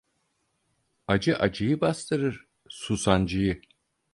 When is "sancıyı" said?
2.97-3.61